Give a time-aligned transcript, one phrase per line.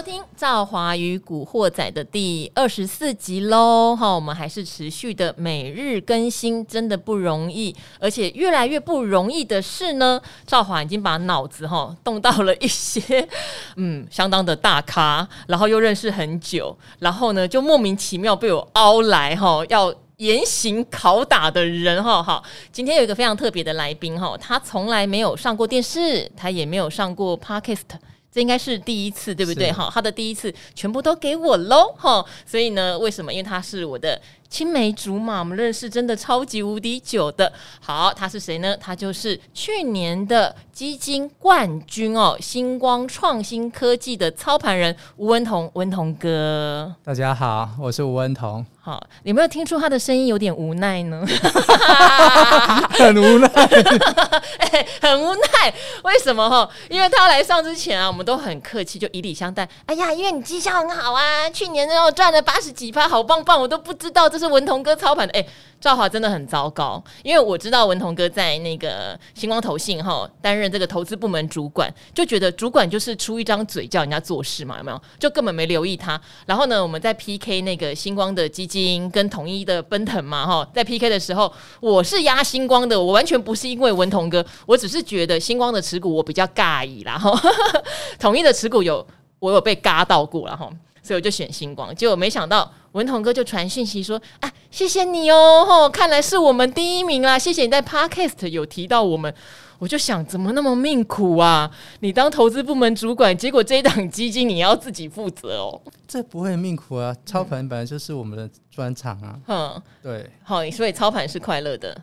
[0.00, 3.94] 收听《赵华与古惑仔》的第二十四集喽！
[3.94, 13.28] 哈，我们还是持续的每日更新，真的不容易，而且越来越不容易的是呢，赵华已经把脑子哈动到了一些
[13.76, 22.22] 嗯相当的大咖，然后又认识很久，然后呢就莫名其妙被我凹来哈要严刑拷打的人哈。
[22.22, 22.42] 哈，
[22.72, 27.98] 今天有一个非常特别的来宾哈，他从来没有上过电视，他也没有上过 Podcast。
[28.32, 29.72] 这应该是第一次，对不对？
[29.72, 33.32] 哈，他的第一次全部都给我喽，哈，所以呢，为什么？
[33.32, 37.52] 因为他是我的青梅竹马，我们认识真的超级无敌久的。
[37.80, 38.76] 好，他是谁呢？
[38.76, 46.94] 他就是去年的基金冠军哦，星光创新科技的操盘人吴文同，文彤哥。
[47.02, 48.64] 大家好，我是吴文同。
[48.90, 51.24] 好，有没有听出他的声音有点无奈呢？
[52.90, 55.72] 很无奈、欸， 很无奈。
[56.02, 56.68] 为什么哈？
[56.88, 59.68] 因为他来上之前啊，我们都很客气，就以礼相待。
[59.86, 65.34] 哎呀，因为你绩效很好啊，去年然后赚了八十几趴，好棒棒，我都不知道这是文同哥操盘的。
[65.34, 65.48] 哎、欸，
[65.80, 75.00] 赵华真的很糟糕，因为我知道文同哥在那个星光投信哈担任这个投资部门主管，就觉得主管就是出一张嘴叫人家做事嘛，有没有？
[75.20, 76.20] 就根本没留意他。
[76.46, 78.79] 然后呢，我们在 PK 那个星光的基金。
[79.10, 87.30] 跟统一的奔腾嘛，哈，在 PK 的时候，我是压星光的，我完全不是因为文同哥，我只是觉得星光的持股我比较尬意啦，哈，
[88.18, 89.06] 统一的持股有
[89.38, 90.70] 我有被嘎到过了哈，
[91.02, 99.32] 所以我就选星光，结果没想到文彤哥就传讯息说，啊，谢谢你哦，吼，看来是我们第一名啦，谢谢你在 Podcast 有提到我们。
[99.78, 101.70] 我就想，怎么那么命苦啊？
[102.00, 105.80] 你当投资部门主管，结果这一档基金你要自己负责哦。
[106.06, 109.40] 这不会命苦啊，操盘本来就是我们的专长啊。
[109.46, 111.98] 嗯，对，好，所以操盘是快乐的。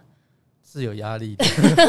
[0.70, 1.46] 是有压力的，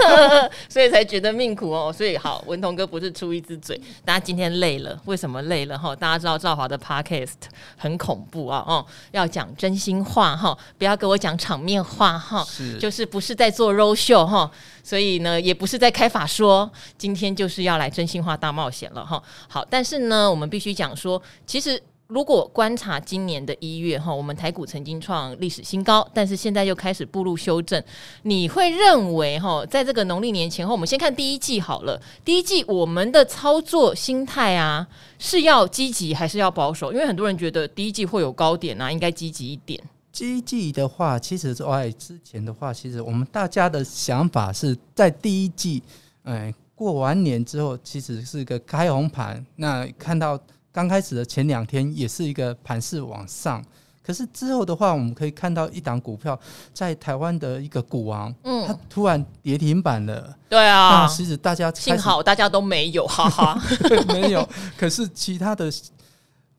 [0.70, 1.92] 所以才觉得命苦哦。
[1.92, 5.96] 所以好，文同哥不是出一只嘴，大家今天累了，为什么累了哈？
[5.96, 7.34] 大家知道赵华的 Podcast
[7.76, 14.48] 很恐怖啊，哦，要讲真心话哈，不要跟我讲场面话哈，是就是不是在做 roadshow 哈，
[14.84, 19.20] 所以呢，也不是在开法说，今天就是要来真心话大冒险了哈。
[19.48, 21.82] 好，但是呢，我们必须讲说，其实。
[22.08, 27.82] 如果观察今年的一月哈，我们台股曾经创历史新高，但是现在又开始步入修正。
[28.22, 32.00] 你会认为哈，在这个农历年前后，我们先看第一季好了。
[32.24, 34.88] 第一季我们的操作心态啊，
[35.18, 36.90] 是要积极还是要保守？
[36.94, 39.78] 因为很多人觉得第一季会有高点啊，应该积极一点。
[40.10, 45.82] 积极的话，其实在之前的话，其实我们大家的想法是在第一季，
[46.22, 49.44] 哎，过完年之后，其实是一个开红盘。
[49.56, 50.40] 那看到。
[50.78, 53.60] 刚开始的前两天也是一个盘势往上，
[54.00, 56.38] 可是之后的话，我们可以看到一档股票
[56.72, 60.32] 在台湾的一个股王，嗯，它突然跌停板了。
[60.48, 63.60] 对啊，其实大家幸好大家都没有，哈哈，
[64.14, 64.48] 没有。
[64.76, 65.68] 可是其他的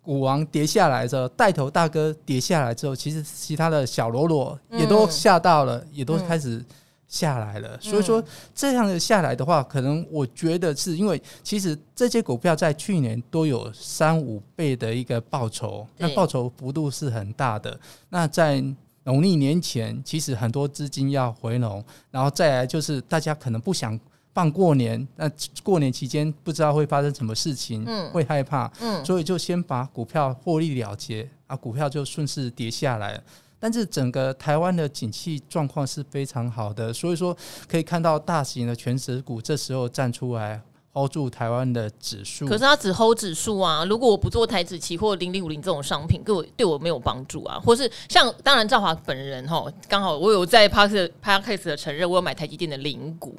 [0.01, 6.61] 股王跌下来之后，带头大哥跌下来之后，其实其他的小喽啰也都吓到了，嗯、也都开始。
[7.09, 17.77] 下来了，所以说这样的下来的话，可能我觉得是因为其实这些股票在去年都有三五倍的一个报酬，那报酬幅度是很大的。
[18.09, 18.63] 那在
[19.05, 23.99] 农历年前，其实很多资金要回笼，然后再来就是大家可能不想
[24.31, 25.27] 放过年，那
[25.63, 28.71] 过年期间不知道会发生什么事情，会害怕，
[29.03, 33.23] 所以就先把股票获利了结，啊，股票就顺势跌下来了。
[33.59, 37.35] 但是整个台湾的景气状况是非常好的，所以说
[37.67, 40.61] 可以看到大型的全值股这时候站出来
[40.93, 42.47] hold 住台湾的指数。
[42.47, 47.59] 可是它只 hold 指数啊，如果我不做台指期货零零五零这种商品，对我对我没有帮助啊。
[47.59, 53.35] 或是像当然赵华本人哈，刚好我有在 Podcast Podcast 的承认，我有买台积电的零股，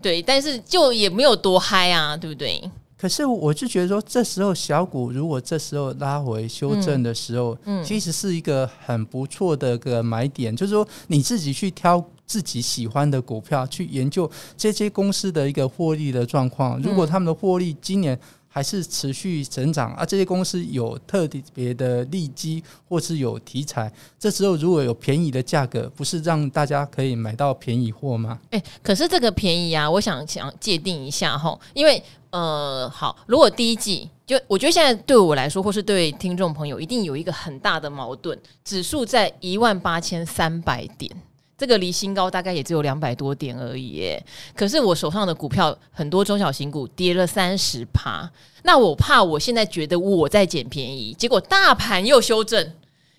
[0.00, 2.70] 对，但是就也没有多嗨啊，对不对？
[3.02, 10.54] 可是我就觉得说，这时候小股如果这时候拉回修正的时候，嗯，其实是一个很不错的个买点。
[10.54, 16.80] 就是说，你自己去挑自己喜欢的股票，去研究这些公司的一个获利的状况。
[16.80, 18.16] 如果他们的获利今年
[18.52, 28.38] 还是持续成长，啊，这些公司有特别的利基或是有题材，这时候如果有便宜的价格，不是让大家可以买到便宜货吗？
[28.50, 32.02] 诶，可是这个便宜啊，我想想界定一下哈，因为。
[32.32, 41.14] 呃，好，如果第一季就我觉得现在对我来说，或是对听众朋友，一定有一个很大的矛盾，指数在一万八千三百点，
[41.62, 44.20] 这个离新高大概也只有两百多点而已耶。
[44.52, 48.28] 可是我手上的股票很多中小型股跌了三十趴，
[48.64, 52.72] 那我怕我现在觉得我在捡便宜，结果大盘又修正，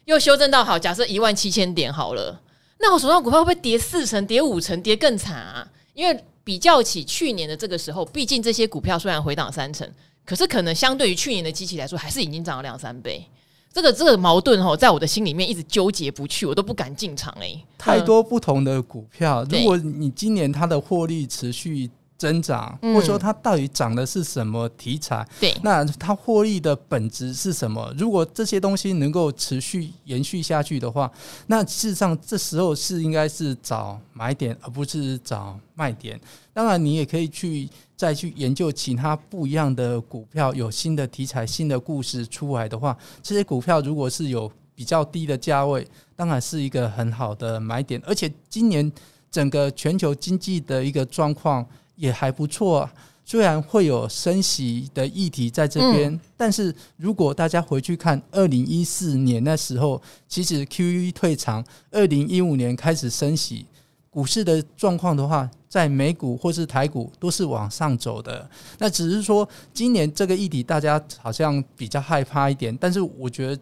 [0.03, 2.41] 又修正到好，假设一万七千点好了，
[2.79, 5.65] 那我手上股票会不会跌四成、跌五成、跌更惨啊？
[5.93, 9.89] 因为比较起去年的这个时候，毕竟这些股票虽然回档三成，
[10.25, 13.25] 可是可能相对于去年的机器来说，还是已经涨了两三倍。
[13.73, 17.65] 这个这个矛盾哈，在我的心里面一直纠结不去，我都不敢进场哎、欸。
[17.77, 25.27] 太多不同的股票，如果你今年它的获利持续增长，或者说它到底涨的是什么题材？
[25.39, 27.91] 对，那它获利的本质是什么？
[27.97, 31.11] 如果这些东西能够持续延续下去的话，
[31.47, 36.19] 那事实上这时候是应该是找买点，而不是找卖点。
[36.53, 37.67] 当然，你也可以去。
[38.03, 48.01] 再去研究其他不一样的股票，有新的题材、新的故事出来的话，这些股票如果是有比较低的价位，当然是一个很好的买点。
[48.05, 48.91] 而且今年
[49.31, 51.65] 整个全球经济的一个状况
[51.95, 52.89] 也还不错，
[53.23, 63.65] 虽然会有升息的议题在这边，嗯、但是如果大家回去看二零一四年那时候，其实 QE 退场，二零一五年开始升息。
[64.09, 68.47] 股市的状况的话，在美股或是台股都是往上走的。
[68.77, 72.77] 那只是说，今年这个议题大家好像比较害怕一点。
[72.79, 73.59] 但是我觉得，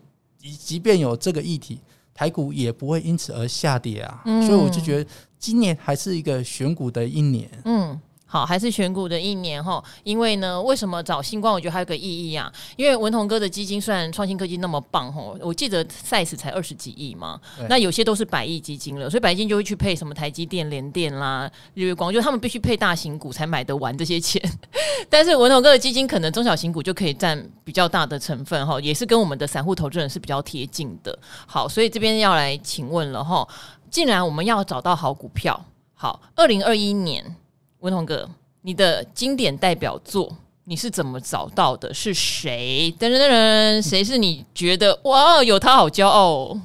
[0.60, 1.80] 即便有这个议题，
[2.14, 4.22] 台股也不会因此而下跌啊。
[4.46, 5.10] 所以我就觉得，
[5.40, 7.50] 今年还是一个选股的一年。
[7.64, 7.98] 嗯。
[8.32, 11.54] 好，还是选股的一年哈，因为呢，为什么找新冠？
[11.54, 12.50] 我觉得还有个意义啊。
[12.78, 17.38] 因为文同哥的基金虽然创新科技那么棒哈，我记得 size 才二十几亿嘛，
[17.68, 24.42] 那有些都是百亿基金了，所以百亿基金就会去配什么台积电、联电啦、日月光，就他们必须配大型股才买得完这些钱。
[25.10, 31.20] 但是文同哥的基金可能中小型股就可以占比较大的成分哈，也是跟我们的散户投资人是比较贴近的。
[31.46, 33.46] 好，所以这边要来请问了哈，
[33.90, 37.36] 既然我们要找到好股票，好，二零二一年。
[37.82, 38.30] 文同哥，
[38.62, 41.92] 你的经典代表作你是怎么找到的？
[41.92, 42.94] 是谁？
[43.00, 46.62] 噔噔噔噔，谁是你觉得哇，有他好骄傲哦？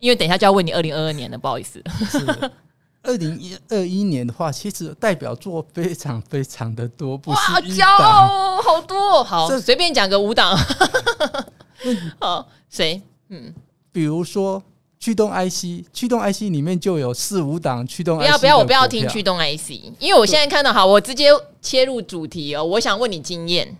[0.00, 1.80] 因为等一下就要问你二零二二年了，不好意思。
[3.02, 9.22] 二零一二一年的话，其实代表作非常非常的多，不是哇，骄傲好多。
[9.22, 10.58] 好，随这便讲个五档。
[12.18, 13.00] 好，谁？
[13.28, 13.54] 嗯，
[13.92, 14.60] 比如说。
[15.00, 18.20] 驱动 IC，驱动 IC 里面就有四五档驱动 IC。
[18.20, 21.30] 不要不要，我不要听驱动 IC，因为我现在看到好，我直接
[21.62, 22.62] 切入主题哦。
[22.62, 23.74] 我想问你经验，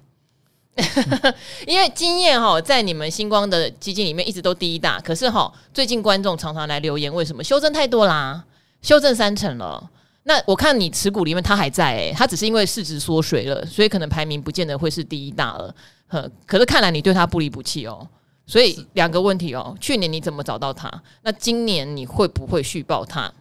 [1.68, 8.42] 因为经验哈在你们星光的基金里面一直都第一大，可是哈最近观众常常来留言，为什么修正太多啦？
[8.80, 9.90] 修正三成了。
[10.22, 15.74] 那我看你持股里面它还在哎、欸，它只是因为市值缩水了，所以可能排名不见得会是第一大了。
[16.08, 18.08] 呵，可是看来你对它不离不弃哦。
[18.50, 20.90] 所以两个问题哦，去年你怎么找到它？
[21.22, 23.32] 那今年你会不会续报它？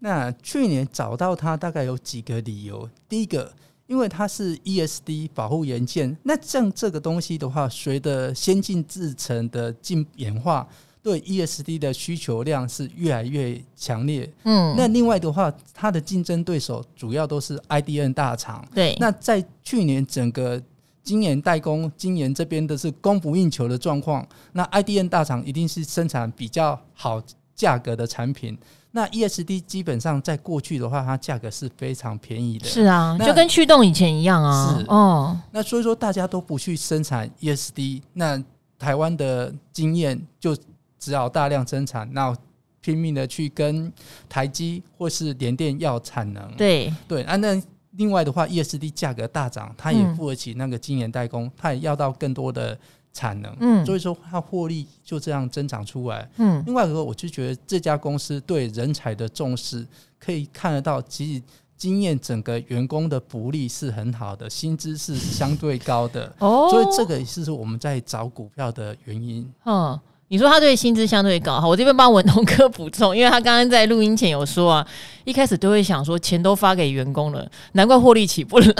[0.00, 2.86] 那去年找到它大概有几个理由。
[3.08, 3.50] 第一个，
[3.86, 10.68] 因为它是 ESD 保护元件，那像这个东西的话，随着先进制程的进演化，
[11.02, 14.30] 对 ESD 的需求量是越来越强烈。
[14.44, 18.62] 嗯，那另外的话，它的竞争对手主要都是 IDN 大厂。
[18.74, 20.62] 对，那在去年整个。
[21.02, 24.26] 今年代工，今年这边的是供不应求的状况。
[24.52, 27.20] 那 IDM 大厂一定是生产比较好
[27.54, 28.56] 价格的产品。
[28.92, 32.66] 那 ESD 基本上在过去的话，它价格是非常便宜的。
[32.66, 34.76] 是啊，就跟驱动以前一样啊。
[34.78, 35.40] 是哦。
[35.50, 38.42] 那所以说大家都不去生产 ESD，那
[38.78, 40.56] 台湾的经验就
[40.98, 42.36] 只好大量生产，那
[42.80, 43.92] 拼命的去跟
[44.28, 46.52] 台积或是联电要产能。
[46.56, 47.60] 对对啊，那。
[47.92, 52.78] 另外的话，ESD 价格大涨，它也付得起那个晶圆代工，它也要到更多的
[53.12, 56.62] 产能，嗯，所以说它获利就这样增长出来，嗯。
[56.64, 59.86] 另外一个，我就觉得这家公司对人才的重视，
[60.18, 61.42] 可以看得到，其实
[61.76, 70.00] 经验整个员工的福利是很好的，薪资是相对高的，哦，所以这个也是我们在找股票的原因，嗯。
[70.32, 74.88] 你说他对薪资相对高，好，我这边帮文东 哥补充，因为他刚刚在录音前有说啊，
[75.24, 78.74] 一开始都会想说钱都发给员工了，难怪获利起不来，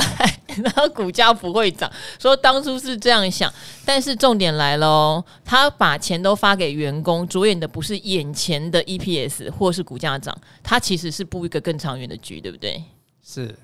[0.64, 3.52] 然后股价不会涨，说当初是这样想，
[3.84, 12.82] 但是重点来了哦，他把钱都发给员工，着眼的不是眼前的 EPS 或是股价涨，他其实是布一个更长远的局，对不对？
[13.22, 13.54] 是，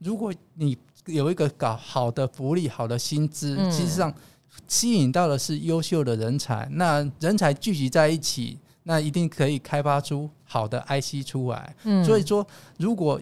[0.00, 0.76] 如果你
[1.06, 4.12] 有一个搞好的福利、好的薪资，嗯、其实上。
[4.66, 11.74] 吸引到的是优秀的人才，那人才聚集在一起，那一定可以开发出好的 IC 出来。
[11.84, 12.46] 嗯，所以说，
[12.78, 13.20] 如果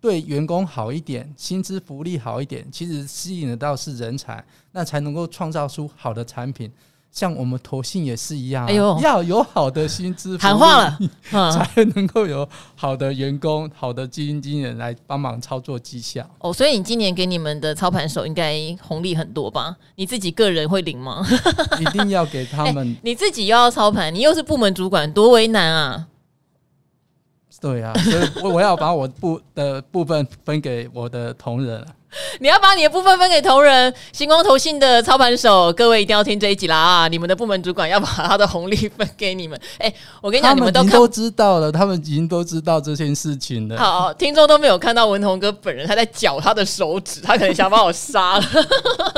[0.00, 6.70] 对员工好一点，薪资福利好一点，其实吸引得到是人才，那才能够创造出好的产品。
[7.16, 10.98] 像我们投信也是一样，啊，哎呦，要有好的薪资，喊话了，
[11.50, 16.28] 才能够有好的员工、好的基金经理人来帮忙操作绩效。
[16.40, 19.74] 哦，所以你今年给你们的操盘手应该红利很多吧？
[19.94, 21.26] 你自己个人会领吗？
[21.80, 22.94] 一定要给他们。
[23.02, 26.08] 你自己又要操盘，你又是部门主管，多为难啊！
[27.62, 31.82] 对啊，所以我我要把我部的部分分给我的同仁。
[32.40, 37.08] 你要把你的部分分给同仁，星光投信的操盘手，各位一定要听这一集啦啊！
[37.08, 39.60] 你们的部门主管要把他的红利分给你们。
[39.78, 43.76] 哎、欸，我跟你讲，你们都都知道了，他们已经都知道这件事情了。
[43.76, 48.44] 好，听众都没有看到文同哥本人，他在绞他的手指，他可能想把我杀了。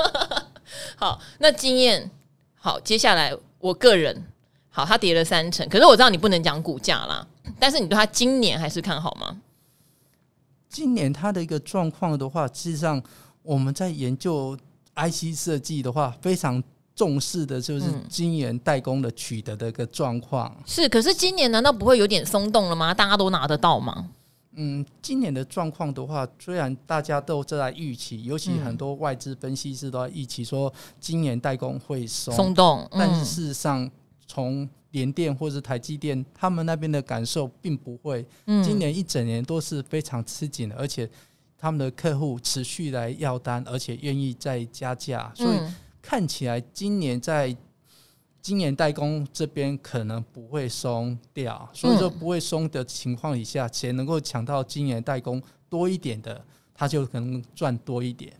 [0.96, 2.10] 好，那经验
[2.58, 4.26] 好，接下来我个人
[4.70, 7.24] 好，他跌了三成，可是我知道你不能讲股价啦，
[7.60, 9.36] 但是你对他今年还是看好吗？
[10.68, 13.02] 今年它的一个状况的话，实际上
[13.42, 14.56] 我们在研究
[14.94, 16.62] IC 设计的话，非常
[16.94, 20.54] 重视的就是晶圆代工的取得的一个状况。
[20.66, 22.92] 是，可是今年难道不会有点松动了吗？
[22.92, 24.10] 大家都拿得到吗？
[24.60, 33.88] 嗯，今年的状况的话，虽然大家都在预期，尤其很多外资分析师都在预期说今年代工会松松动，但是事实上
[34.26, 38.24] 从联电或者台积电，他们那边的感受并不会。
[38.64, 41.08] 今年一整年都是非常吃紧的，而且
[41.56, 45.58] 他们的客户持续来要单，而且愿意再加价，所以
[46.00, 47.54] 看起来今年在
[48.40, 51.68] 今年代工这边可能不会松掉。
[51.74, 56.42] 所以说不会松的情况以下，谁能够抢到今年代工多一点的，
[56.72, 58.32] 他就可能赚多一点。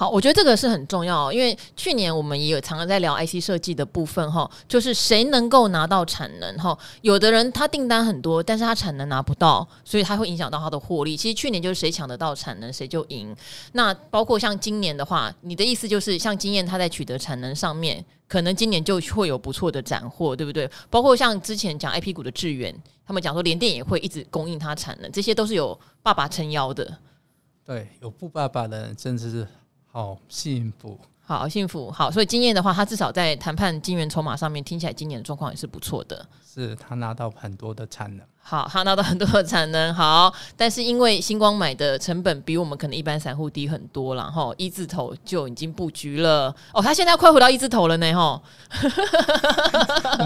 [0.00, 11.14] 好，我觉得这个是很重要，因为去年我们也有常常在聊 IC 设计的部分哈，就是谁能够拿到产能哈，有的人他订单很多，但是他产能拿不到，所以他会影响到他的获利。
[11.14, 13.36] 其实去年就是谁抢得到产能谁就赢。
[13.72, 20.66] 那包括像今年的话，你的意思就是像经验他在取得产能上面，可能今年就会有不错的斩获，对不对？
[20.88, 22.74] 包括像之前讲 IP 股的智原，
[23.06, 26.90] 他们讲说联电也会一直供应他产能，这些都是有爸爸撑腰的。
[27.66, 29.46] 对，有富爸爸的真的是。
[29.92, 32.10] 好幸福，好幸福，好。
[32.10, 36.24] 所以经验的话，他至少在谈判金元筹码上面，听起来今年的状况也是不错的。
[36.46, 40.32] 是他拿到很多的产能，好，他拿到很多的产能，好。
[40.56, 46.54] 但是因为星光买的成本比我们可能一般散户低很多然后，一字头就已经布局了。
[46.72, 48.40] 哦，他现在快回到一字头了呢，哈。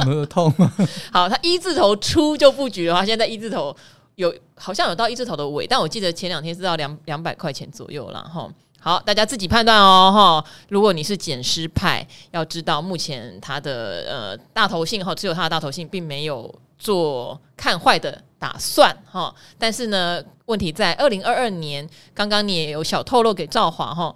[0.04, 0.70] 没有痛吗？
[1.10, 3.74] 好，他一字头出就布局了，他现在一字头
[4.16, 8.46] 有好像有到一字头的尾，但我记得前两天是到两两百块钱左右了，哈。
[8.84, 10.50] 好，大家自己判断哦，哈。
[10.68, 19.34] 如果你是捡尸派，要知道目前他的呃大头信哈，只有他的大头信并没有做看坏的打算哈。
[19.58, 24.14] 但是呢，问题在二零二二年，刚刚你也有小透露给赵华哈，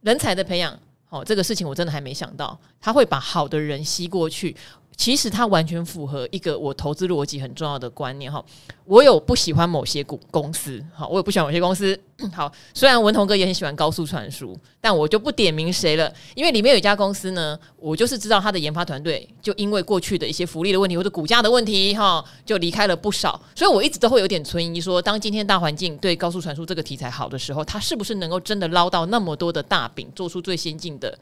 [0.00, 0.76] 人才的培养，
[1.08, 4.56] 哦，这个事情我真的还没想到，他会把好的人吸过去。
[4.96, 8.42] 其实它完全符合一个我投资逻辑很重要的观念哈。
[8.86, 11.98] 我有不喜欢某些股公司，好，我有不喜欢某些公司。
[12.32, 23.38] 好，虽然文同哥也很喜欢高速传输，但我就不点名谁了，因为里面有一家公司呢，我就是知道他的研发团队就因为过去的一些福利的问题或者股价的问题哈，就离开了不少。
[23.54, 31.18] 所以我一直都会有点存疑，说当今天大环境对高速传输这个题材好的时候，它是不是能够真的捞到那么多的大饼，做出最先进的？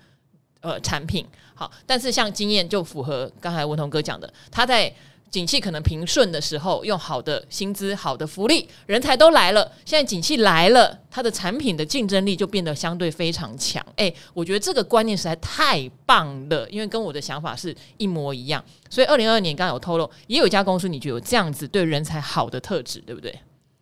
[0.65, 4.91] 呃，产品好，但是像经验就符合刚才文同哥讲的，他在
[5.31, 9.71] 景气可能平顺的时候，用好的薪资、好的福利，人才都来了。
[9.85, 13.85] 现在景气来了，他的产品的竞争力就变得相对非常强。
[13.97, 18.65] 哎，我觉得这个观念实在太棒了，因为跟我的想法是一模一样。
[18.89, 23.39] 所以二零二二年刚刚有透露，也有一家公司，你觉得有这样子对人才好的特质，对不对？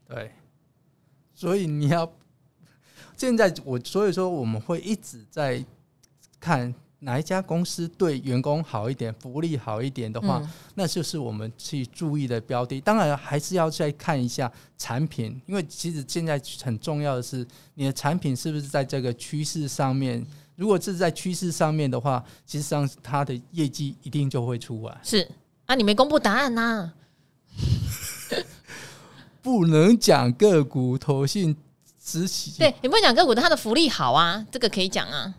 [0.08, 0.32] 对。
[1.32, 2.12] 所以你要
[3.16, 5.64] 现在我所以说我们会一直在。
[6.42, 12.80] 看哪一家公司对员工好一点，福利好一点的话，嗯、那就是我们去注意的标的。
[12.80, 20.24] 当然，还是要再看一下产品，因为其实现在很重要的是你的产品是不是在这个趋势上面。
[20.56, 25.00] 如果是在趋势上面的话，其实上它的业绩一定就会出来。
[25.02, 25.26] 是
[25.66, 26.94] 啊，你没公布答案呐、啊？
[29.42, 31.56] 不能讲个股投信
[31.98, 32.54] 执行。
[32.58, 35.34] 对，你不能讲个股，它的福利好啊，这个可以讲啊。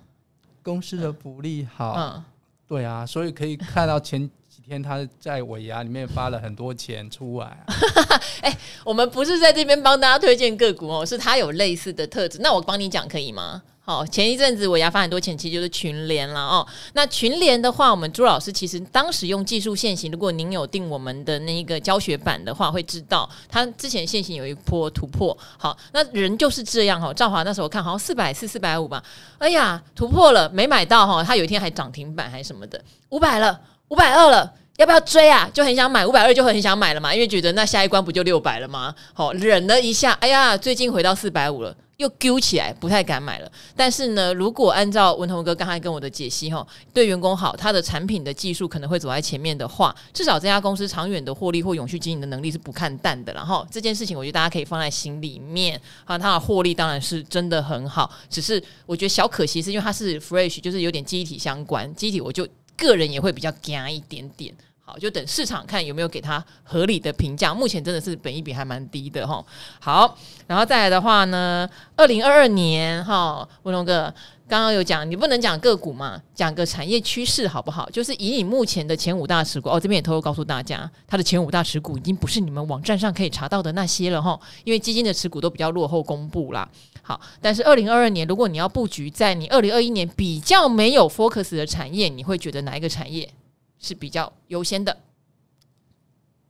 [0.63, 2.23] 公司的福利好，嗯，
[2.67, 7.65] 对啊，所以可以看到前几天他在尾牙里面发了很多钱出来啊。
[8.41, 13.61] 哎，我们不是在这边帮大家推荐个股哦，是他有类似的特质，那我帮你讲可以吗？
[13.85, 16.65] 好，前一阵子我牙发很多前期就是群联了哦。
[16.93, 25.37] 那群联的话，我们朱老师其实当时用技术线型，如果您有订我们的那一个教学版的话，会知道他之前线型有一波突破。
[25.57, 27.13] 好，那人就是这样哈。
[27.13, 29.03] 赵华那时候看好像四百四、四百五吧，
[29.37, 31.21] 哎呀，突破了，没买到哈。
[31.21, 33.59] 他有一天还涨停板还什么的，五百了，
[33.89, 35.47] 五百二了，要不要追啊？
[35.53, 38.93] 就很想买五百二，就很想买了嘛，因为觉得那下一关不就六百了吗？
[39.13, 43.51] 好，忍了一下，哎呀，最近回到四百五了，又揪起来，不太敢买了。
[43.75, 53.31] 但是呢，如果按照文同哥刚才跟我的解析，哈，对员工好，他的产品的技术可能会走在前面的话，至少这家公司长远的获利或永续经营的能力是不看淡的。
[53.31, 55.79] 然后这件事情，我觉得大家可以放在心里面。
[56.05, 62.47] 啊，它的获利当然是真的很好，只是我觉得小可惜是因为它是 fresh，就是有点机体相关，机体我就。
[62.77, 64.53] 个人也会比较惊一点点，
[64.83, 67.53] 好，就等市场看有没有给他合理的评价。
[67.53, 69.43] 目前真的是本一比还蛮低的哈。
[69.79, 74.13] 好，然后再来的话呢，二零二二年哈，文龙哥
[74.47, 77.89] 刚刚有讲，你不能讲个股嘛，讲个产业趋势好不好？
[77.89, 86.69] 就是以你目前的前五大持股，哦，这边也偷偷告诉大家，它的前五大持股已经不是你们网站上可以查到的那些了哈，因为基金的持股都比较落后公布啦。
[87.05, 93.29] 好，但是二零二二年，如果你要布局在你二零二一年比较没有 focus 的产业，你会觉得哪一个产业
[93.77, 94.97] 是比较优先的？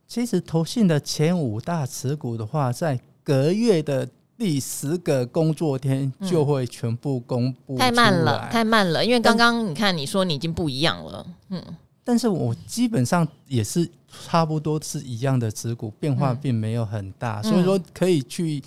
[0.06, 4.08] 其实投信的前五大持股的话，在隔月的
[4.38, 7.76] 第十个工作天就会全部公布。
[7.76, 11.60] 太慢了，太慢了，因为刚刚你看你说你已经不一样了，嗯，
[12.04, 13.90] 但是我基本上也是
[14.24, 18.62] 差不多是一样的持股，变化并没有很大，嗯、所以说可以去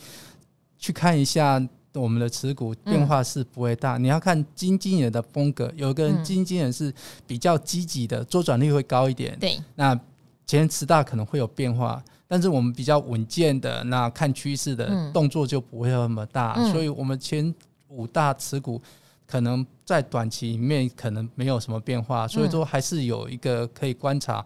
[0.77, 1.65] 去看一下。
[1.97, 5.71] 我们的持股变化是不会大，嗯、你要看基金经理的风格。
[5.75, 6.93] 有个人基金经理是
[7.25, 9.37] 比较积极的，周转率会高一点。
[9.39, 9.99] 对，那
[10.45, 16.53] 前十大可能会有变化，但是我们比较稳健的，那看趋势的动作就不会那么大。
[16.57, 17.53] 嗯、所以我们前
[17.89, 18.81] 五大持股。
[19.27, 24.43] 可能在短期里面可能没有什么变化，所以说还是有一个可以观察，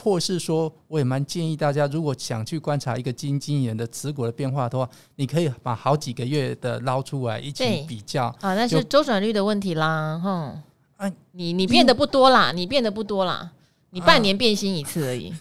[0.00, 8.24] 或是说我也蛮建议大家，如果想去观察一个基金经理人的持股的变化的话，你可以把好几个月的捞出来一起比较。
[8.40, 10.62] 啊，那是周转率的问题啦，哼。
[10.96, 13.50] 啊，你你变得不多啦，你变得不多啦，
[13.94, 15.32] 你半年变心一次而已。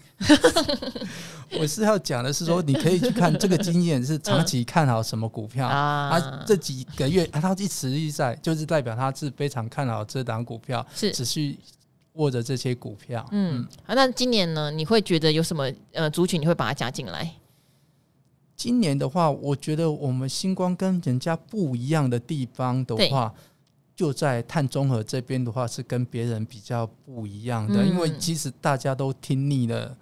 [1.57, 6.43] 我是要讲的是说，你可以去看这个经验是长期看好什么股票啊？
[6.45, 11.57] 这几个月啊，它一直持续在，就是代表它是非常看好这档股票，是持续
[12.13, 13.25] 握着这些股票。
[13.31, 14.69] 嗯，啊，那今年呢？
[14.69, 17.35] 你会觉得有什么呃族群你会把它加进来？
[18.55, 23.33] 今年的话，我觉得我们星光跟人家不一样的地方的话，
[24.01, 29.95] 就在碳中和这边的话，是跟别人比较不一样的，因为其实大家都听腻了。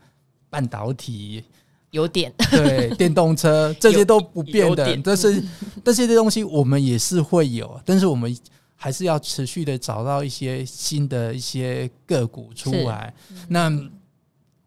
[0.51, 1.43] 半导体
[1.91, 5.43] 有点对，电动车这些都不变的，但是
[5.83, 8.35] 但这些东西我们也是会有，但是我们
[8.75, 13.13] 还是要持续的找到一些新的一些个股出来。
[13.49, 13.69] 那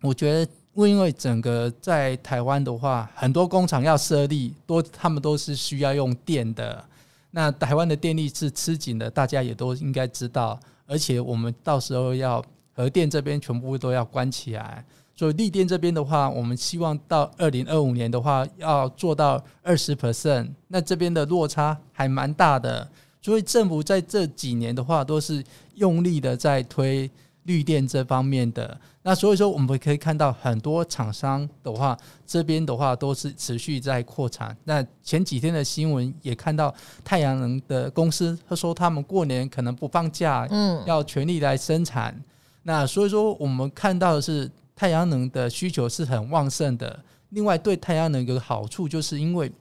[0.02, 6.84] 我觉得，因为整个在台湾的话，很多工厂要设立，都他们都是需要用电的。
[7.32, 10.60] 那台湾的电力是吃紧的，大家也都应该知道。
[10.86, 14.84] 而且我们到时候要核电这边全部都要关起来。
[15.14, 20.50] 所以，绿电这边的话，我们希望到二零二五年的话，要做到二十 percent。
[20.68, 22.88] 那这边的落差还蛮大的，
[23.20, 27.10] 所以政府在这几年的话，都是用力的在推
[27.44, 28.78] 绿电这方面的。
[29.02, 34.56] 那所以说，我们可以看到很多厂商的话，这边的话都是持续在扩产。
[34.64, 36.74] 那前几天的新闻也看到，
[37.04, 42.14] 太阳能的公司他说他们过年可能不放假，嗯，要全力来生产。
[42.62, 44.50] 那所以说，我们看到的是。
[44.74, 46.98] 太阳能的需求是很旺盛的。
[47.28, 49.52] 另外，对太阳能有个好处，就是因为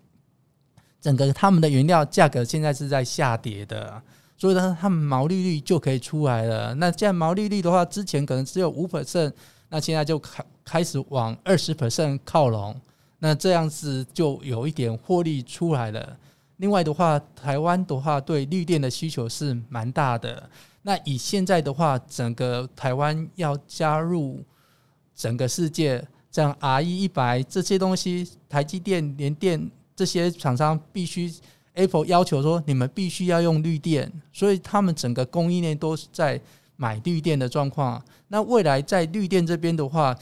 [0.99, 4.01] 整个他们的原料价格现在是在下跌的，
[4.41, 6.73] 所以呢，他们毛利率就可以出来了。
[6.73, 9.31] 那这样毛利率的话，之前可能只有五 percent，
[9.69, 12.75] 那现在就开开始往二十 percent 靠拢。
[13.19, 16.17] 那这样子就有一点获利出来了。
[16.57, 20.49] 另外的话，台湾的话对绿电的需求是蛮大的。
[20.81, 24.43] 那以现在的话，整个台湾要加入。
[25.13, 31.31] 整个世界，像 RE 一百这些东西，台积电、联电这些厂商必须
[31.81, 36.39] ，Apple 要求说你们必须要用绿电，所以他们整个供应链都是在
[36.75, 38.01] 买绿电的状况。
[38.27, 40.15] 那未来在绿电这边的话，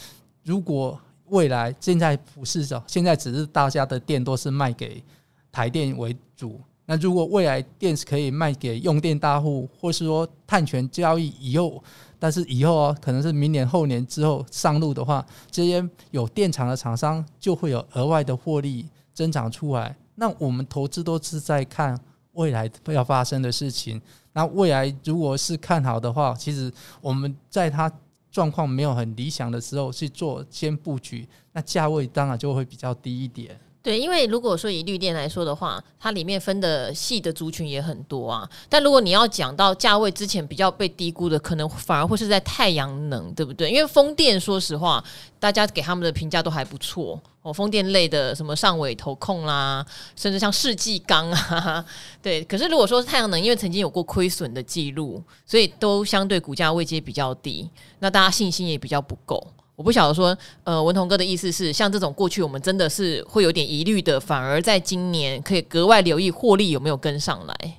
[0.43, 5.03] 如果未来现在不是，现在只是大家的电都是卖给
[5.51, 6.59] 台电为主。
[6.85, 11.83] 那如果未来电是可以卖给用电大户，或是说碳权交易以后。
[12.21, 19.95] 但是以后哦，可能是明年后年之后上路的话，这些有电厂的厂商就会有额外的获利增长出来。
[20.19, 21.97] 那我们投资都是在看
[22.33, 23.99] 未来要发生的事情。
[24.33, 27.91] 那未来如果是看好的话，其实我们在它
[28.29, 33.57] 状况没有很理想的时候去做先布局，那价位当然就会比较低一点。
[33.89, 38.47] 对，因为如果说以绿电来说的话，它里面分的细的族群也很多啊。
[38.69, 43.71] 但如果你要讲到价位之前比较被低估的，可能反而会是在太阳能，对不对？
[43.71, 45.03] 因为风电，说实话，
[45.39, 47.51] 大家给他们的评价都还不错哦。
[47.51, 49.83] 风电类的什么上尾投控啦，
[50.15, 51.83] 甚至像世纪钢啊，
[52.21, 52.43] 对。
[52.43, 59.47] 可是如果说是太阳能，因为曾经有过亏损的记录，所以都相对股价位阶比较低，那大家信心也比较不够。
[59.79, 67.77] 我不晓得说，呃，文同哥的意思是，像这种过去我们真的是会有点疑虑的，反而在今年可以格外留意获利有没有跟上来。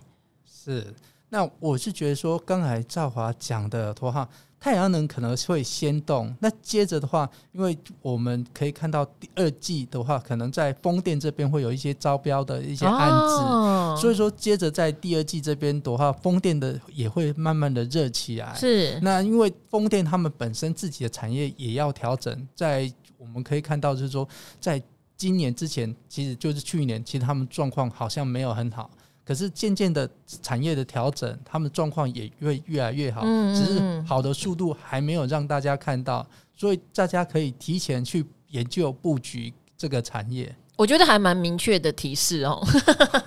[0.51, 0.95] 是，
[1.29, 4.27] 那我是觉得说，刚才赵华讲的话。
[4.61, 18.55] 太阳能可能会先动，那接着的话，因为我们可以看到第二季的话，可能在风电这边会有一些招标的一些案子，哦、所以说接着在第二季这边的话，风电的也会慢慢的热起来。
[18.55, 24.29] 是，那因为风电他们本身自己的产业也要调整，在我们可以看到就是说，
[24.61, 24.83] 在
[25.17, 28.91] 今年之前，其实就是去年，其实他们状况好像没有很好。
[29.31, 30.11] 可是渐渐的
[30.43, 40.53] 产业的调整，他们状况也会越来越好，嗯嗯嗯，只是好的速度还没有让大家看到，所以大家可以提前去研究布局这个产业。
[40.77, 42.61] 我觉得还蛮明确的提示哦。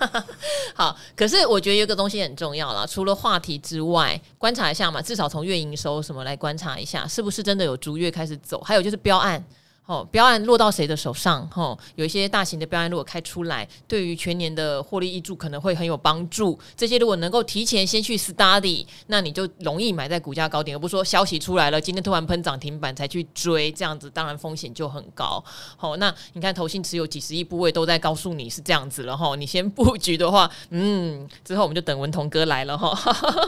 [0.76, 8.60] 好，可是我觉得有一个东西很重要啦，除了话题之外，观察一下嘛，至少从月营收什么来观察一下，是不是真的有逐月开始走？
[8.60, 9.42] 还有就是标案。
[9.86, 11.46] 哦，标案落到谁的手上？
[11.54, 16.58] 哦，有一些大型的标案如果开出来，对于全年的获利挹注可能会很有帮助。
[16.74, 25.44] 这些如果能够提前先去 study，那你就容易买在股价高点，而不是说消息出来了，今天突然喷涨停板才去追，这样子当然风险就很高。
[25.76, 32.94] 好，那你看投信持有几十亿部位都在告诉你是这样子了哈，你先布局的话，嗯，之后我们就等文同哥来了哈。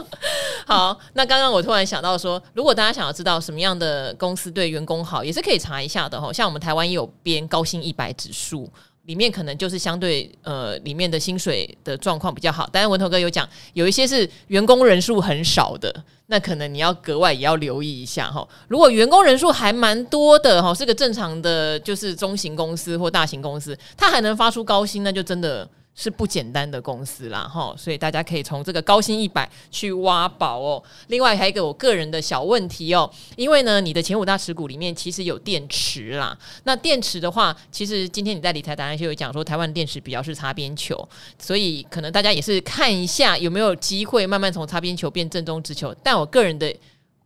[0.67, 6.26] 好，那刚刚我突然想到说，如果大家想要知道什么样的公司对员工好，也是可以查一下的哈。
[6.31, 8.69] 像我们台湾也有编高薪一百指数，
[9.05, 12.69] 里面可能就是相对呃里面的薪水的状况比较好。
[12.71, 18.47] 但是文头哥有讲，有一些是员工人数很少的，那可能你要格外也要留意一下哈。
[18.67, 25.67] 如果员工人数还蛮多的哈，是个正常的就是中型公司或大型公司，它还能发出高薪，那就真的。
[25.99, 30.81] 是不简单的公司啦，哈，所以大家可以从这个高薪一百去挖宝哦。
[31.07, 36.37] 另外还有一个我个人的小问题哦，因为呢，你的前五大持股里面其实有电池啦。
[36.65, 40.95] 那电池的话，其实今天你在理财达人秀有讲说，台湾电池比较是擦边球，
[41.39, 45.91] 所以可能大家也是看一下有没有机会慢慢从擦边球变正中直球。
[46.03, 46.71] 但我个人的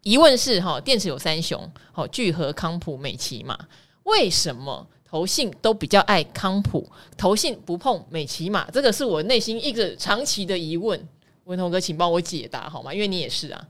[0.04, 3.60] 疑问是，哈，电池有三雄，好，聚合、康普、美琪嘛，
[4.04, 4.88] 为什么？
[5.12, 11.06] 投信都比较爱康普，投信不碰美琪玛，这个是我内心一个长期的疑问。
[11.44, 12.94] 文同哥，请帮我解答好吗？
[12.94, 13.68] 因为你也是啊。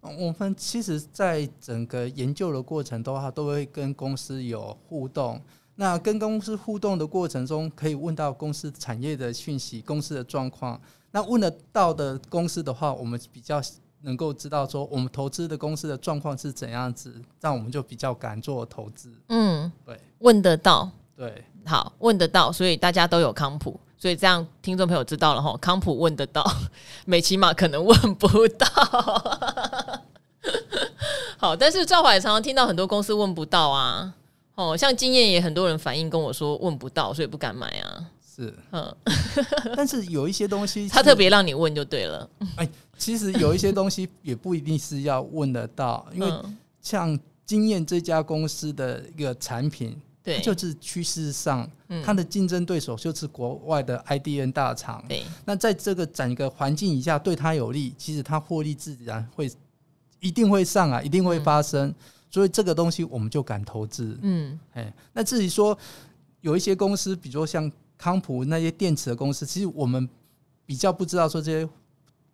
[0.00, 5.38] 我们其实，在整个研究的过程的话，都会跟公司有互动。
[5.74, 10.80] 那跟公司互动的过程中，可以问到公司产业的讯息、公司的状况。
[11.10, 13.60] 那问得到的公司的话，我们比较。
[14.02, 19.12] 能够知道说我们投资的公司的状况是怎样子，这样我们就比较敢做投资。
[19.28, 26.44] 嗯，对，问得到，对，好，问得到，所以大家都有康普，所以这样听众朋友知道了哈，康普问得到，
[27.06, 28.66] 美琪玛可能问不到。
[31.38, 34.14] 好，但是赵华也常常听到很多公司问不到啊，
[34.54, 38.06] 哦，像经验也很多人反映跟我说问不到，所以不敢买啊。
[38.36, 38.94] 是，嗯，
[39.74, 42.28] 但是有一些东西，他特别让你问就对了。
[42.56, 46.30] 哎，其实有一些东西也不一定是要问得到，因为
[46.80, 51.68] 像经验这家公司的一个产品，对，就是趋势上，
[52.04, 55.04] 它的竞争对手就是国外的 IDN 大厂。
[55.08, 59.50] 对，那在这个整个环境以下，对它有利，其实它获利自然会
[60.20, 61.94] 一定会上啊，一定会发生。
[62.30, 64.18] 所以这个东西我们就敢投资。
[64.22, 65.78] 嗯，哎，那至于说
[66.40, 67.70] 有一些公司，比如说像。
[67.98, 70.06] 康普那些电池的公司，其实我们
[70.66, 71.68] 比较不知道说这些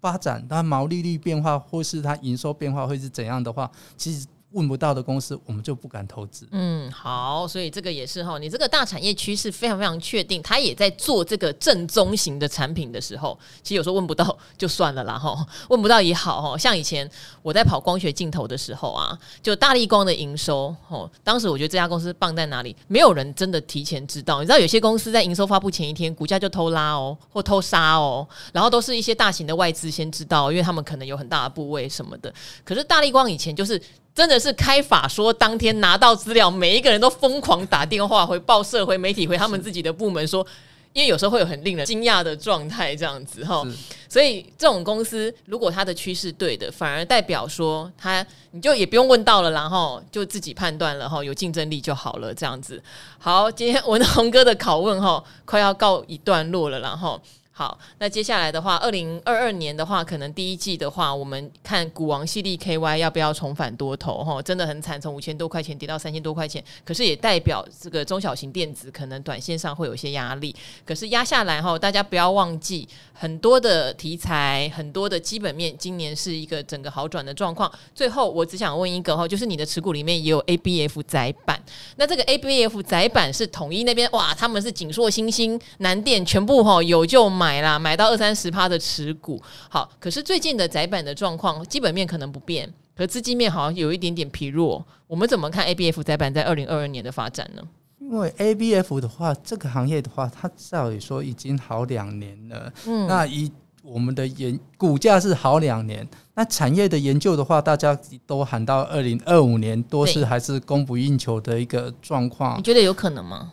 [0.03, 4.27] 发展，它毛利率变化或是它营收变化会是怎样的话，其实。
[4.53, 6.47] 问不到的公司，我们就不敢投资。
[6.53, 16.59] 嗯，好，所以这个也是哈，你这个大产业趋势非常非常确定，他也在做这个正宗型的产品的时候，其实有时候问不到就算了啦哈，问不到也好哈。
[16.59, 17.09] 像以前
[17.43, 22.77] 我在跑光学镜头的时候啊，就大力光的营收哦，当时我觉得这家公司棒在哪里？
[22.89, 24.41] 没有人真的提前知道。
[24.41, 32.33] 你知道有些公司在营收发布前一天，股价就偷拉哦，或偷杀哦，然后都是一些大型的外资先知道，因为他们可能有很大的部位什么的。
[32.65, 33.81] 可是大力光以前就是。
[34.15, 40.47] 真的是开法说当天拿到资料，每一个人都疯狂打电话回报社、回媒体、回他们自己的部门说，
[40.93, 43.67] 因为有时候会有很令人惊讶的状态这样子哈，
[44.11, 52.83] 所以这种公司如果它的趋势对的，反而代表说它你就也不用问到了，然后就自己判断了哈，有竞争力就好了，这样子。
[53.19, 57.19] 好，今天文宏哥的拷问哈，快要告一段落了，然后。
[57.63, 64.25] 好，那接下来的话，二零二二年的话，可能第一季的话，我们看股王系列 KY 要不要重返多头？
[64.25, 66.61] 哈，真的很惨，从五千多块钱跌到三千多块钱。
[66.85, 70.53] 可是也代表这个中小型电子可能短线上会有些压力。
[70.85, 77.71] 可是压下来哈，大家不要忘记，很多的题材，很多的基本面，今年是一个整个好转的状况。
[77.95, 81.63] 最后，我只想问一个哈，就是你的持股里面也有 ABF 窄板，
[81.95, 87.52] 那这个 ABF 窄板是统一那边哇，他们是景硕、欣兴、南电全部哈有就买。
[87.53, 89.39] 买啦，买到二三十趴的持股，
[89.69, 89.87] 好。
[90.01, 94.83] 可是最近的窄板的状况，基本面可能不变，可资金面好像有一点点疲弱。
[95.07, 97.63] 我们怎么看 ABF 载板在二零二二年的发展呢？
[98.01, 102.73] 因为 ABF 的话，这个行业的话，它照理说已经好两年了。
[102.87, 112.59] 嗯，那以我们的研股价是好两年，那产业的研究的话，大家都喊到二零二五年，多是还是供不应求的一个状况。
[112.59, 113.53] 你觉得有可能吗？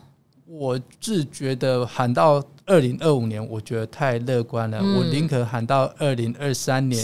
[0.52, 4.80] 我是觉得喊到二零二五年，我觉得太乐观了。
[4.82, 7.00] 嗯、我宁可喊到二零二三年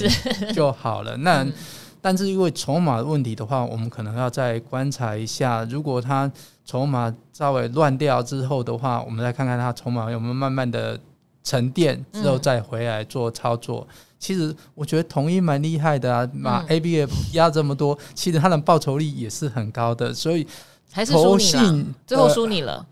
[0.52, 1.16] 就好了。
[1.18, 1.52] 那、嗯、
[2.00, 5.62] 但是因为筹码问题的话，我们可能要再观察一下。
[5.70, 6.28] 如果它
[6.64, 10.98] 筹码稍微乱掉之后的话，我们再看看它筹码有没有慢慢的
[11.44, 13.86] 沉淀之后再回来做操作。
[13.88, 20.12] 嗯、其实我觉得统一蛮厉害的啊，把 ABF 压这么多，其实它的报酬率也是很高的。
[20.12, 20.44] 所以
[20.90, 22.84] 还是输你了，最后输你了。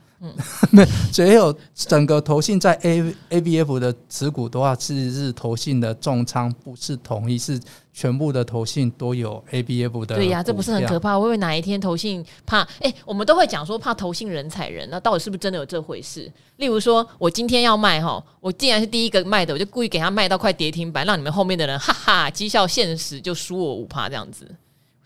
[0.70, 7.60] 没，只有整个投信在 A A B F 的持股的话，其实是投信的重仓，不是统一，是
[7.92, 10.16] 全部的投信都有 A B F 的。
[10.16, 11.14] 对呀、啊，这不是很可怕？
[11.14, 12.62] 会不会哪一天投信怕？
[12.80, 16.30] 哎、我们都会讲说怕投信人踩人，那到底是不是真的有这回事？
[16.56, 24.46] 例如说，我今天要卖哈，我既然是第一个卖的，我就故意给他卖到快跌停板，让你们后面的人哈哈绩效现实就输我五趴这样子。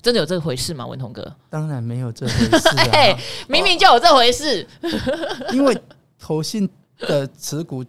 [0.01, 1.35] 真的有这回事吗，文同哥？
[1.51, 2.85] 当然没有这回事啊！
[2.93, 3.17] 欸、
[3.49, 4.67] 明明就有这回事。
[5.53, 5.77] 因为
[6.19, 6.69] 投信
[7.01, 7.85] 的持股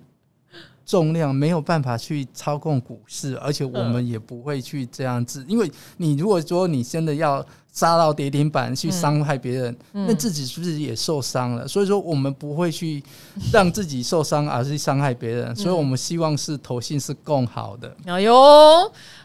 [0.85, 5.45] 重量没有办法去操控股市，而且我们也不会去这样子。
[5.47, 11.67] 因为你如果说你真的要杀到跌停板去伤害别人，嗯、那自己是不是也受伤了？
[11.67, 13.01] 所以说我们不会去
[13.53, 15.55] 让自己受伤，而是伤害别人。
[15.55, 17.95] 所以我们希望是投信是更好的。
[18.05, 18.34] 哎呦！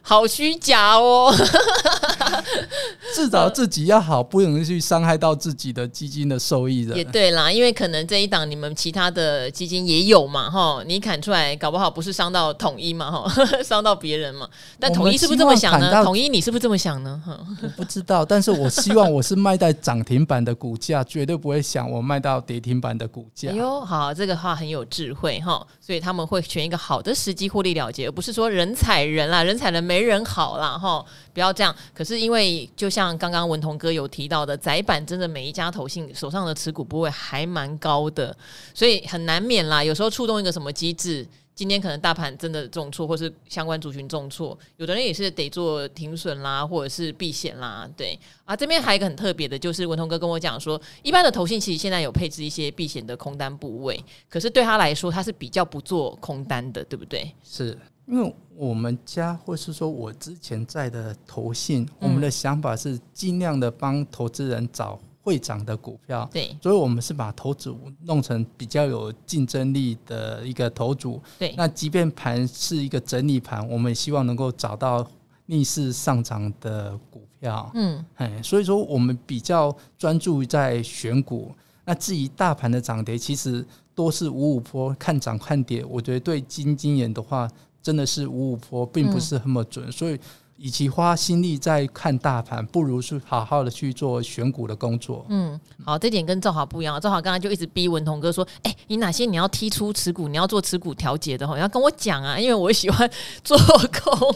[0.07, 1.33] 好虚假哦！
[3.15, 6.95] 至少自己要好，不容易去伤害到自己的基金的受益人。
[6.95, 13.33] 也对啦，因为可能这一档你们其他的基金也有嘛，哈，你砍出来搞不好不是伤到统一嘛，哈，
[13.65, 14.47] 伤到别人嘛。
[14.79, 16.05] 但统一是不是这么想呢？
[16.05, 17.23] 统一你是不是这么想呢？
[17.63, 23.51] 我不知道，但但是我希望我是卖在涨停板的股价，绝对不会想我卖到跌停板的股价。
[23.51, 30.05] 哎呦，好，这个话很有智慧哈，所以他们会选一个好的时机获利了结，而不是说人踩人啦， 人踩人没。
[30.05, 31.75] 人好啦，哈，不要这样。
[31.95, 38.37] 可是因为就像刚刚文同哥有提到的，窄板真的每一家投信手上的持股部位还蛮高的，
[38.75, 39.83] 所以很难免啦。
[39.83, 47.89] 有时候触动一个什么机制，今天可能大盘真的重挫，或是相关族群重挫，有的人也是得做停损啦，或者是避险啦。
[47.97, 57.33] 对啊，这边还有一个很特别的，就是文通哥跟我讲说，一般的投信其实现在有配置一些避险的空单部位，可是对他来说，他是比较不做空单的，对不对？
[57.43, 57.79] 是。
[58.07, 66.29] 因为我们家或是说我之前在的投信，我们的想法是尽量的帮投资人找会涨的股票。
[66.33, 71.21] 对，所以我们是把投组弄成比较有竞争力的一个投组。
[71.39, 75.05] 对，那即便盘是一个整理盘，我们也希望能够找到
[75.47, 77.71] 逆势上涨的股票。
[77.75, 81.51] 嗯，哎，所以说我们比较专注在选股。
[81.87, 85.85] 那至于大盘的涨跌，其实多是五五波，看涨看跌。
[85.85, 87.51] 我觉得对基金经验的话。
[87.85, 90.19] 真的是五五波，并不是那么准，嗯、所以。
[90.57, 95.27] 与其花心力在看大盘，不如是好好的去做选股的工作。
[95.29, 96.99] 嗯，好，这点跟赵华不一样。
[97.01, 103.11] 赵华刚刚就一直逼文同哥说：“哎、你哪些你要剔出持股，你要做持股调节的哈，你要跟我讲啊， 因为我喜欢
[103.43, 104.35] 做空。”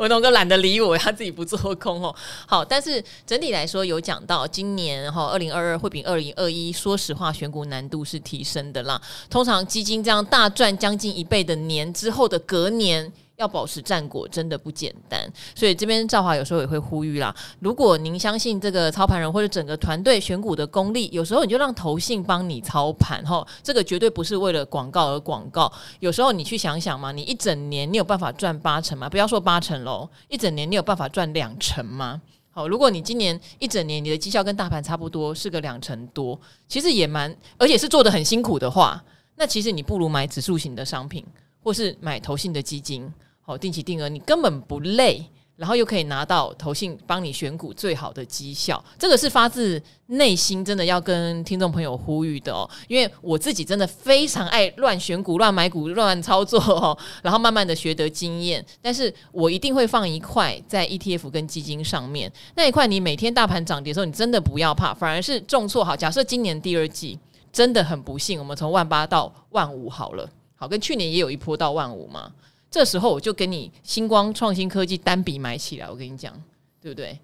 [0.00, 2.14] 文同哥懒得理我，他自己不做空哦。
[2.46, 9.00] 好，但是整体来说，有讲到今年哈，二零二二会比二零二一，说实话，选股难度是提升的啦。
[9.30, 13.12] 通常基金这样大赚将近一倍的年之后的隔年。
[13.42, 15.20] 要保持战果真的不简单，
[15.52, 17.34] 所以这边赵华有时候也会呼吁啦。
[17.58, 23.44] 如果您相信这个操盘人或者整个团队选股的功力，有时候你就让投信帮你操盘哈。
[23.60, 25.70] 这个绝对不是为了广告而广告。
[25.98, 29.08] 有时候你去想想嘛，你一整年你有办法赚八成吗？
[29.08, 32.22] 不要说八成喽，一整年你有办法赚两成吗？
[32.52, 39.02] 好，如果你今年一整年你的绩效跟大盘差不多，是个两成多，其实也蛮，而且是做得很辛苦的话，
[39.34, 41.26] 那其实你不如买指数型的商品。
[41.64, 43.08] 或是买投信的基金，
[43.42, 45.24] 好，定期定额，你根本不累。
[45.54, 52.68] 然后又可以拿到投信帮你选股最好的绩效，这个是发自内心真的要跟听众朋友呼吁的哦。
[52.88, 58.64] 因为我自己真的非常爱乱选股、乱买股、乱操作哦，然后慢慢的学得经验。
[58.80, 65.94] 但是我一定会放一块在 ETF 跟基金上面，那一块你每天大盘涨跌的时候，你真的不要怕，反而是重挫好。
[65.94, 67.16] 假设今年第二季
[67.52, 72.32] 真的很不幸，我们从万八到万五好了，好，跟去年也有一波到万五嘛。
[72.72, 76.32] 这时候我就给你星光创新科技单笔买起来，我跟你讲，
[76.80, 77.16] 对不对？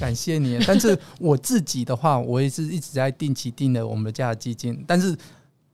[0.00, 0.58] 感谢你。
[0.66, 4.84] 但是我自己的话，我也是一直在定期定的我们家的基金。
[4.86, 5.16] 但是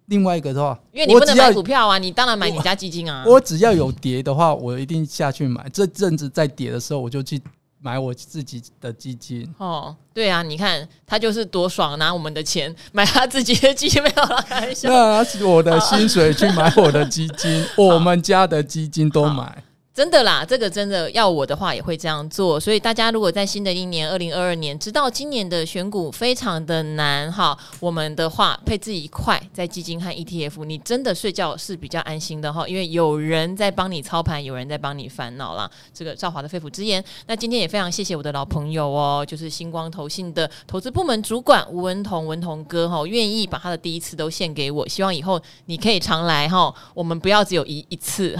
[0.06, 3.24] 另外一个的话，因为你不能买股票啊，你当然买你家基金啊。
[3.26, 5.68] 我只要有跌的话，我一定下去买。
[5.70, 7.40] 这阵子在跌的时候，我就去。
[7.86, 14.90] 买我自己的基金哦，对啊，你看他就是多爽，拿我们的钱买他自己的基金，没有啦，开玩笑。
[14.90, 19.62] 拿我的薪水去买我的基金，我们家的基金都买。
[19.96, 22.60] 真的啦，这个真的要我的话也会这样做。
[22.60, 35.70] 所以大家如果在新的一年二零二二年知道今年的选股非常的难哈，我们的话配置一块在基金和 ETF，你真的睡觉是比较安心的哈，因为有人在帮你操盘，有人在帮你烦恼啦。
[35.94, 37.02] 这个赵华的肺腑之言。
[37.26, 48.38] 那今天也非常谢谢我的老朋友哦，就是星光投信的投资部门主管吴文彤文彤哥哈，愿意把他的第一次都献给我，希望以后你可以常来哈，我们不要只有一一次，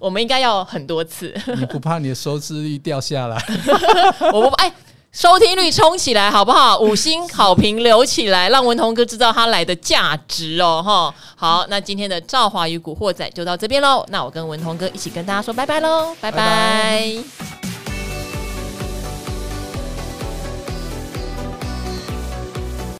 [0.00, 0.15] 我们。
[0.16, 1.30] 我们应该要很多次。
[1.58, 3.36] 你不怕你的收视率掉下来？
[4.32, 4.72] 我不怕，哎，
[5.12, 6.78] 收听率冲起来好不好？
[6.78, 10.82] 五星好评留起来，让文同哥知道他来的价值哦！
[10.82, 14.06] 哈，好，那今天的赵华与古惑仔就到这边喽。
[14.08, 16.38] 那我跟文同哥一起跟大家说拜拜喽，拜拜。
[16.38, 17.22] 拜
[17.60, 17.65] 拜。